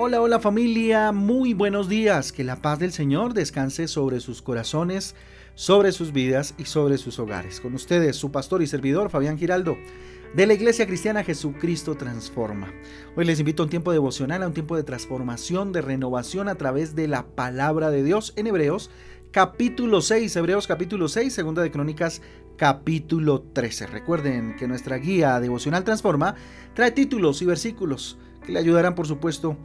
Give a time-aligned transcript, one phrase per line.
[0.00, 2.30] Hola, hola familia, muy buenos días.
[2.30, 5.16] Que la paz del Señor descanse sobre sus corazones,
[5.56, 7.60] sobre sus vidas y sobre sus hogares.
[7.60, 9.76] Con ustedes, su pastor y servidor, Fabián Giraldo,
[10.36, 12.72] de la Iglesia Cristiana Jesucristo Transforma.
[13.16, 16.54] Hoy les invito a un tiempo devocional, a un tiempo de transformación, de renovación a
[16.54, 18.92] través de la palabra de Dios en Hebreos,
[19.32, 22.22] capítulo 6, Hebreos capítulo 6, segunda de Crónicas
[22.56, 23.88] capítulo 13.
[23.88, 26.36] Recuerden que nuestra guía devocional Transforma
[26.74, 28.16] trae títulos y versículos
[28.48, 29.56] le ayudarán, por supuesto,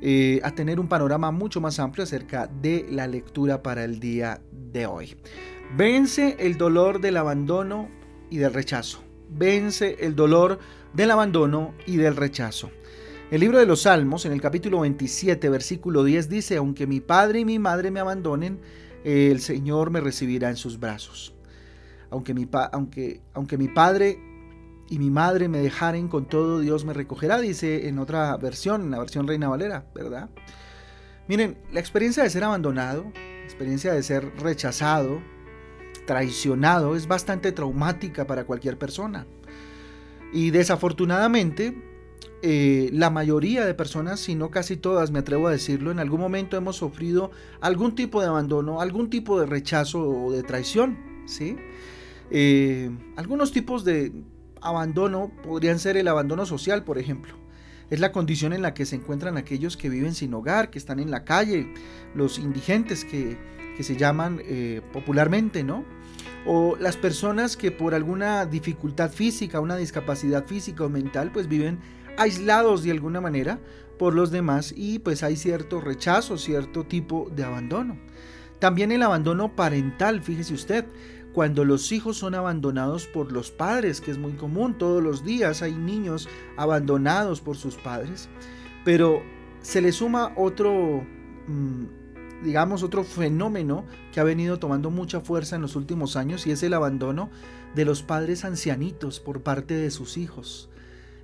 [0.00, 4.40] eh, a tener un panorama mucho más amplio acerca de la lectura para el día
[4.52, 5.16] de hoy.
[5.76, 7.88] Vence el dolor del abandono
[8.30, 9.02] y del rechazo.
[9.28, 10.58] Vence el dolor
[10.94, 12.70] del abandono y del rechazo.
[13.30, 17.40] El libro de los Salmos, en el capítulo 27, versículo 10, dice, aunque mi padre
[17.40, 18.60] y mi madre me abandonen,
[19.04, 21.34] el Señor me recibirá en sus brazos.
[22.10, 24.18] Aunque mi, aunque, aunque mi padre
[24.88, 28.90] y mi madre me dejaren con todo, Dios me recogerá, dice en otra versión, en
[28.90, 30.30] la versión Reina Valera, ¿verdad?
[31.28, 35.20] Miren, la experiencia de ser abandonado, la experiencia de ser rechazado,
[36.06, 39.26] traicionado, es bastante traumática para cualquier persona.
[40.32, 41.82] Y desafortunadamente,
[42.40, 46.20] eh, la mayoría de personas, si no casi todas, me atrevo a decirlo, en algún
[46.20, 51.56] momento hemos sufrido algún tipo de abandono, algún tipo de rechazo o de traición, ¿sí?
[52.30, 54.12] Eh, algunos tipos de,
[54.62, 57.34] abandono podrían ser el abandono social, por ejemplo.
[57.90, 61.00] Es la condición en la que se encuentran aquellos que viven sin hogar, que están
[61.00, 61.72] en la calle,
[62.14, 63.38] los indigentes que,
[63.80, 65.84] se llaman eh, popularmente, ¿no?
[66.44, 71.78] O las personas que por alguna dificultad física, una discapacidad física o mental, pues viven
[72.16, 73.60] aislados de alguna manera
[73.98, 77.96] por los demás y pues hay cierto rechazo, cierto tipo de abandono.
[78.58, 80.84] También el abandono parental, fíjese usted,
[81.32, 85.62] cuando los hijos son abandonados por los padres, que es muy común, todos los días
[85.62, 88.28] hay niños abandonados por sus padres,
[88.84, 89.22] pero
[89.60, 91.06] se le suma otro,
[91.46, 91.84] mm,
[92.42, 96.62] digamos, otro fenómeno que ha venido tomando mucha fuerza en los últimos años y es
[96.62, 97.30] el abandono
[97.74, 100.70] de los padres ancianitos por parte de sus hijos.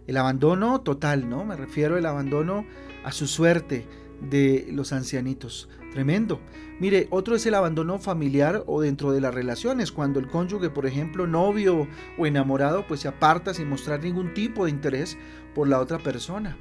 [0.06, 1.44] El abandono total, ¿no?
[1.44, 2.66] Me refiero al abandono
[3.04, 3.86] a su suerte
[4.30, 5.68] de los ancianitos.
[5.92, 6.40] Tremendo.
[6.80, 10.86] Mire, otro es el abandono familiar o dentro de las relaciones, cuando el cónyuge, por
[10.86, 11.86] ejemplo, novio
[12.18, 15.16] o enamorado, pues se aparta sin mostrar ningún tipo de interés
[15.54, 16.56] por la otra persona.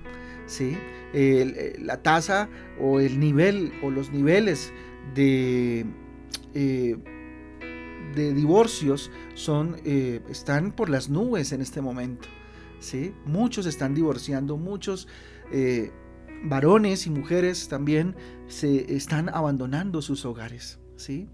[0.45, 0.77] ¿sí?
[1.13, 4.71] Eh, la tasa o el nivel o los niveles
[5.15, 5.85] de,
[6.53, 6.97] eh,
[8.15, 12.27] de divorcios son, eh, están por las nubes en este momento.
[12.79, 13.13] ¿sí?
[13.25, 15.07] Muchos están divorciando, muchos
[16.43, 18.15] varones y mujeres también
[18.47, 21.29] se están abandonando sus hogares, ¿sí?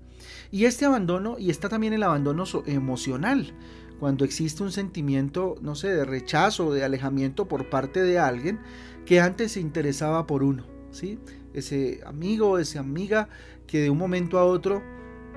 [0.51, 3.53] Y este abandono, y está también el abandono emocional,
[3.99, 8.59] cuando existe un sentimiento, no sé, de rechazo, de alejamiento por parte de alguien
[9.05, 11.19] que antes se interesaba por uno, ¿sí?
[11.53, 13.27] Ese amigo, esa amiga
[13.67, 14.81] que de un momento a otro,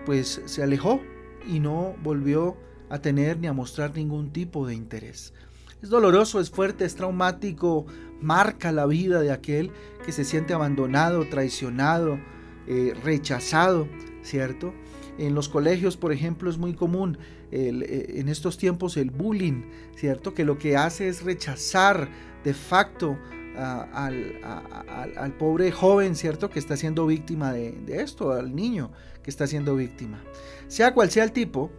[0.07, 1.01] pues se alejó
[1.49, 2.57] y no volvió
[2.89, 5.33] a tener ni a mostrar ningún tipo de interés.
[5.83, 7.87] Es doloroso, es fuerte, es traumático,
[8.21, 9.73] marca la vida de aquel
[10.05, 12.21] que se siente abandonado, traicionado,
[12.69, 13.89] eh, rechazado,
[14.23, 14.73] ¿cierto?
[15.19, 17.19] En los colegios, por ejemplo, es muy común
[17.51, 19.65] eh, en estos tiempos el bullying,
[19.97, 20.35] ¿cierto?
[20.35, 22.09] Que lo que hace es rechazar
[22.45, 23.19] de facto
[23.57, 26.49] al, pobre joven, ¿cierto?
[26.49, 28.93] Que está siendo víctima de, esto, al niño
[29.25, 30.23] que está siendo víctima.
[30.69, 31.71] Sea cual sea el tipo,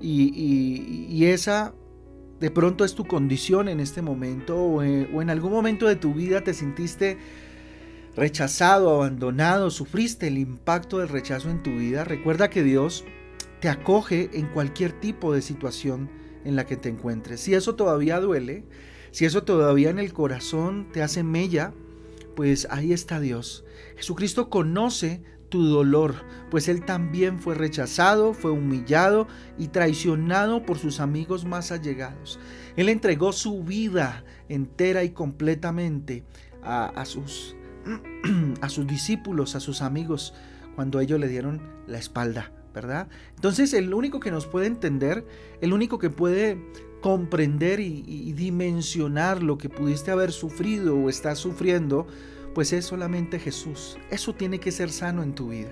[0.00, 1.74] y esa
[2.42, 6.12] de pronto es tu condición en este momento eh, o en, algún momento de tu
[6.12, 7.16] vida te sentiste
[8.16, 13.04] rechazado, abandonado, sufriste el impacto del rechazo en tu vida, recuerda que Dios
[13.60, 16.10] te acoge en cualquier tipo de situación
[16.44, 17.40] en la que te encuentres.
[17.40, 18.64] Si eso todavía duele,
[19.12, 21.72] si eso todavía en el corazón te hace mella,
[22.34, 23.64] pues ahí está Dios.
[23.94, 26.14] Jesucristo conoce tu dolor,
[26.50, 29.28] pues él también fue rechazado, fue humillado
[29.58, 32.40] y traicionado por sus amigos más allegados.
[32.74, 36.24] Él entregó su vida entera y completamente
[36.62, 37.54] a, sus,
[38.62, 40.32] a sus discípulos, a sus amigos,
[40.74, 43.08] cuando ellos le dieron la espalda, ¿verdad?
[43.34, 45.26] Entonces el único que nos puede entender,
[45.60, 46.66] el único que puede
[47.02, 52.06] comprender y, y dimensionar lo que pudiste haber sufrido o estás sufriendo,
[52.54, 53.98] pues es solamente Jesús.
[54.10, 55.70] Eso tiene que ser sano en tu vida.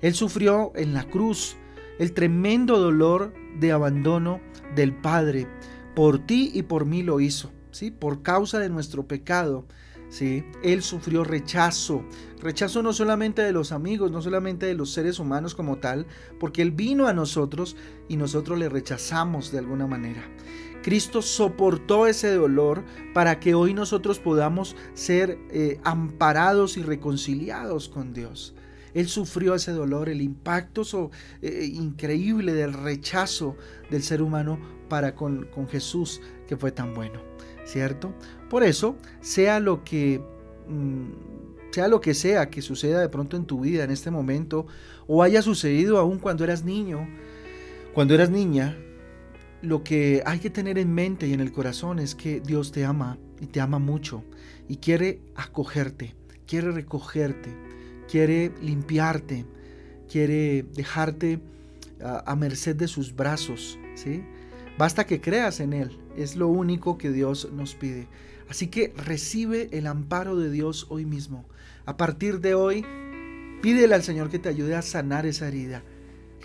[0.00, 1.56] Él sufrió en la cruz
[1.98, 4.40] el tremendo dolor de abandono
[4.74, 5.46] del Padre.
[5.94, 7.90] Por ti y por mí lo hizo, ¿sí?
[7.90, 9.66] Por causa de nuestro pecado,
[10.08, 10.44] ¿sí?
[10.62, 12.04] Él sufrió rechazo.
[12.40, 16.06] Rechazo no solamente de los amigos, no solamente de los seres humanos como tal,
[16.40, 17.76] porque Él vino a nosotros
[18.08, 20.22] y nosotros le rechazamos de alguna manera.
[20.84, 22.84] Cristo soportó ese dolor
[23.14, 28.54] para que hoy nosotros podamos ser eh, amparados y reconciliados con Dios.
[28.92, 31.10] Él sufrió ese dolor, el impacto
[31.40, 33.56] eh, increíble del rechazo
[33.90, 34.58] del ser humano
[34.90, 37.18] para con, con Jesús, que fue tan bueno,
[37.64, 38.12] ¿cierto?
[38.50, 40.20] Por eso, sea lo que...
[40.68, 41.12] Mm,
[41.72, 44.66] sea lo que sea que suceda de pronto en tu vida en este momento,
[45.08, 47.08] o haya sucedido aún cuando eras niño,
[47.94, 48.76] cuando eras niña,
[49.64, 52.84] lo que hay que tener en mente y en el corazón es que Dios te
[52.84, 54.24] ama y te ama mucho
[54.68, 56.14] y quiere acogerte,
[56.46, 57.54] quiere recogerte,
[58.08, 59.46] quiere limpiarte,
[60.10, 61.40] quiere dejarte
[62.00, 64.22] a, merced de sus brazos, ¿sí?
[64.76, 68.08] Basta que creas en Él, es lo único que Dios nos pide.
[68.48, 71.46] Así que recibe el amparo de Dios hoy mismo.
[71.86, 72.84] A partir de hoy,
[73.62, 75.82] pídele al Señor que te ayude a sanar esa herida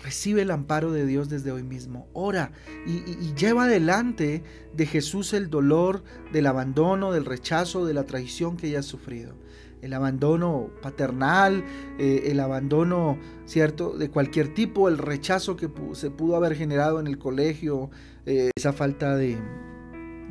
[0.02, 2.08] Recibe el amparo de Dios desde hoy mismo.
[2.12, 2.52] Ora
[2.86, 4.42] y, lleva adelante
[4.74, 6.02] de Jesús el dolor
[6.32, 9.34] del abandono, del rechazo, de la traición que ella ha sufrido.
[9.82, 11.64] El abandono paternal,
[11.98, 17.06] eh, el abandono, ¿cierto?, de cualquier tipo, el rechazo que se pudo haber generado en
[17.06, 17.90] el colegio,
[18.26, 19.38] eh, esa falta de,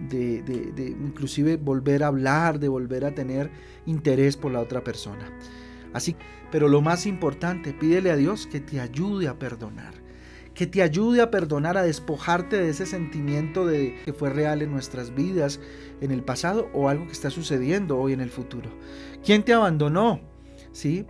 [0.07, 3.49] de, de, inclusive volver a hablar, de volver a tener
[3.85, 5.31] interés por la otra persona.
[5.93, 6.15] Así,
[6.51, 9.93] pero lo más importante, pídele a Dios que te ayude a perdonar,
[10.53, 14.71] que te ayude a perdonar, a despojarte de ese sentimiento de que fue real en
[14.71, 15.59] nuestras vidas
[16.01, 18.69] en el pasado o algo que está sucediendo hoy en el futuro.
[19.23, 20.21] ¿Quién te abandonó?
[20.71, 21.05] ¿Sí?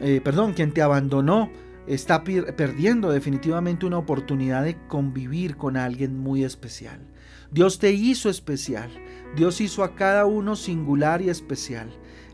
[0.00, 1.50] Eh, perdón, quien te abandonó
[1.86, 7.00] está perdiendo definitivamente una oportunidad de convivir con alguien muy especial.
[7.50, 8.90] Dios te hizo especial.
[9.34, 11.88] Dios hizo a cada uno singular y especial.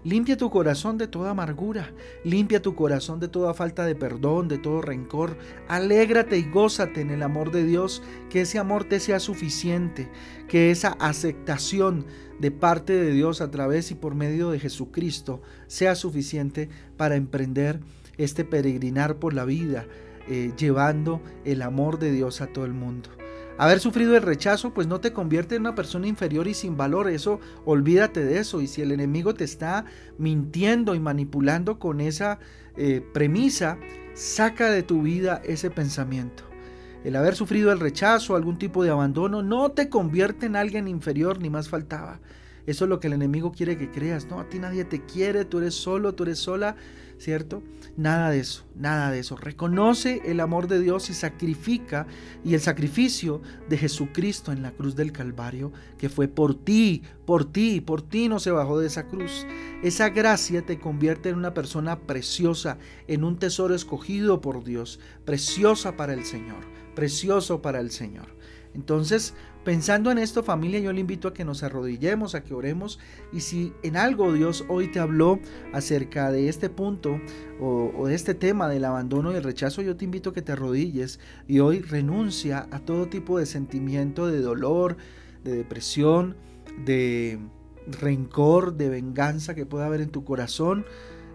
[0.05, 4.59] Limpia tu corazón de toda amargura, limpia tu corazón de toda falta de perdón, de
[4.59, 5.39] todo rencor.
[5.67, 10.11] Alégrate y gózate en el amor de Dios, que ese amor te sea suficiente,
[10.47, 12.05] que esa aceptación
[12.39, 16.69] de parte de Dios a través y por medio de Jesucristo sea suficiente
[16.99, 17.81] para emprender
[18.19, 19.87] este peregrinar por la vida,
[20.29, 23.09] eh, llevando el amor de Dios a todo el mundo.
[23.57, 27.09] Haber sufrido el rechazo pues no te convierte en una persona inferior y sin valor,
[27.09, 29.85] eso olvídate de eso y si el enemigo te está
[30.19, 32.41] mintiendo y manipulando con esa
[32.77, 33.79] eh, premisa,
[34.15, 36.43] saca de tu vida ese pensamiento.
[37.05, 41.39] El haber sufrido el rechazo, algún tipo de abandono, no te convierte en alguien inferior
[41.39, 42.19] ni más faltaba.
[42.67, 44.41] Eso es lo que el enemigo quiere que creas, ¿no?
[44.41, 46.77] A ti nadie te quiere, tú eres solo, tú eres sola,
[47.19, 47.63] ¿cierto?
[47.97, 49.37] Nada de eso, nada de eso.
[49.37, 52.07] Reconoce el amor de Dios y sacrifica
[52.45, 57.45] y el sacrificio de Jesucristo en la cruz del Calvario, que fue por ti, por
[57.51, 59.47] ti, por ti no se bajó de esa cruz.
[59.83, 65.97] Esa gracia te convierte en una persona preciosa, en un tesoro escogido por Dios, preciosa
[65.97, 66.65] para el Señor,
[66.95, 68.35] precioso para el Señor.
[68.75, 69.35] Entonces,
[69.65, 72.99] pensando en esto familia, yo le invito a que nos arrodillemos, a que oremos
[73.33, 75.41] y si en algo Dios hoy te habló
[75.73, 77.19] acerca de este punto
[77.61, 80.53] o, de este tema del abandono y el rechazo, yo te invito a que te
[80.53, 81.19] arrodilles
[81.49, 84.97] y hoy renuncia a todo tipo de sentimiento de dolor,
[85.43, 86.37] de depresión,
[86.85, 87.39] de
[87.87, 90.85] rencor, de venganza que pueda haber en tu corazón.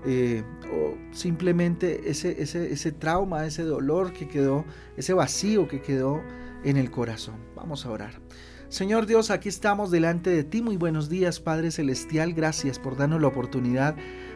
[0.06, 0.44] Eh,
[0.74, 6.22] o simplemente ese, ese, ese trauma, ese dolor que quedó, ese vacío que quedó
[6.64, 7.36] en el corazón.
[7.56, 8.22] Vamos a orar.
[8.70, 10.62] Señor Dios, aquí estamos delante de ti.
[10.62, 12.34] Muy buenos días, Padre Celestial.
[12.34, 13.96] Gracias por darnos la oportunidad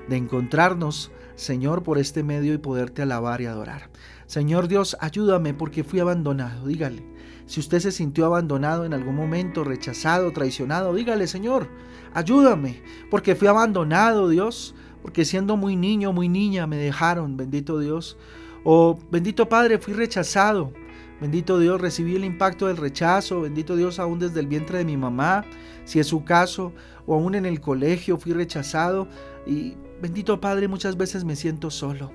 [0.10, 3.92] de encontrarnos, Señor, por este medio y poderte alabar y adorar.
[4.26, 6.66] Señor Dios, ayúdame porque fui abandonado.
[6.66, 7.06] Dígale,
[7.46, 11.70] si usted se sintió abandonado en algún momento, rechazado, traicionado, dígale, Señor,
[12.16, 14.74] ayúdame porque fui abandonado, Dios,
[15.04, 18.18] porque siendo muy niño, muy niña, me dejaron, bendito Dios.
[18.64, 20.72] O bendito Padre, fui rechazado.
[21.20, 23.42] Bendito Dios, recibí el impacto del rechazo.
[23.42, 25.44] Bendito Dios, aún desde el vientre de mi mamá,
[25.84, 26.72] si es su caso,
[27.06, 29.10] o aún en el colegio fui rechazado.
[29.46, 32.14] Y bendito Padre, muchas veces me siento solo.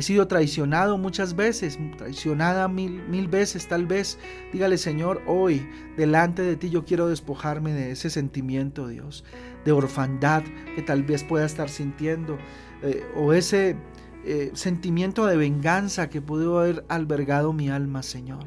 [0.00, 4.18] He sido traicionado muchas veces, traicionada mil, mil veces tal vez.
[4.50, 9.26] Dígale, Señor, hoy delante de ti yo quiero despojarme de ese sentimiento, Dios,
[9.62, 10.42] de orfandad
[10.74, 12.38] que tal vez pueda estar sintiendo,
[12.80, 13.76] eh, o ese
[14.24, 18.46] eh, sentimiento de venganza que pudo haber albergado mi alma, Señor.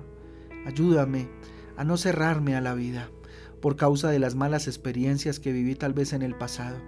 [0.66, 1.30] Ayúdame
[1.78, 3.12] a no cerrarme a la vida
[3.62, 6.80] por causa de las malas experiencias que viví tal vez en el pasado.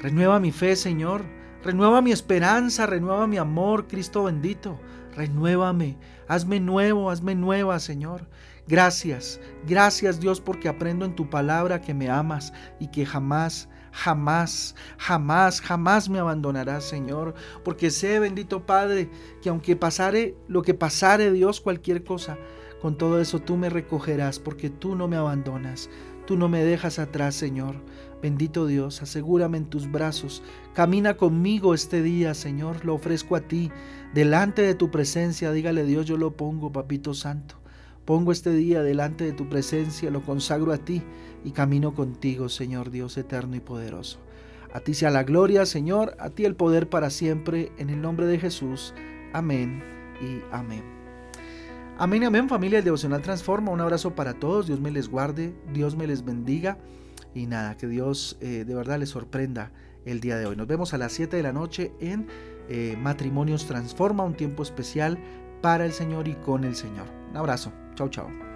[0.00, 1.39] Renueva mi fe, Señor.
[1.62, 4.80] Renueva mi esperanza, renueva mi amor, Cristo bendito.
[5.14, 5.98] Renuévame,
[6.28, 8.28] hazme nuevo, hazme nueva, Señor.
[8.66, 14.74] Gracias, gracias Dios porque aprendo en tu palabra que me amas y que jamás jamás,
[14.98, 19.10] jamás, jamás me abandonarás, Señor, porque sé, bendito Padre,
[19.42, 22.38] que aunque pasare lo que pasare, Dios, cualquier cosa,
[22.80, 25.90] con todo eso tú me recogerás porque tú no me abandonas,
[26.30, 27.74] tú no me dejas atrás, Señor.
[28.22, 30.44] Bendito Dios, asegúrame en tus brazos,
[30.74, 33.72] camina conmigo este día, Señor, lo ofrezco a ti,
[34.14, 37.56] delante de tu presencia, dígale Dios, yo lo pongo, Papito Santo.
[38.04, 41.02] Pongo este día delante de tu presencia, lo consagro a ti
[41.44, 44.20] y camino contigo, Señor Dios eterno y poderoso.
[44.72, 48.26] A ti sea la gloria, Señor, a ti el poder para siempre, en el nombre
[48.26, 48.94] de Jesús.
[49.32, 49.82] Amén
[50.20, 50.99] y amén.
[52.00, 53.70] Amén, amén, familia del Devocional Transforma.
[53.72, 54.66] Un abrazo para todos.
[54.66, 56.78] Dios me les guarde, Dios me les bendiga.
[57.34, 59.70] Y nada, que Dios eh, de verdad les sorprenda
[60.06, 60.56] el día de hoy.
[60.56, 62.26] Nos vemos a las 7 de la noche en
[62.70, 65.18] eh, Matrimonios Transforma, un tiempo especial
[65.60, 67.04] para el Señor y con el Señor.
[67.32, 67.70] Un abrazo.
[67.96, 68.49] Chau, chau.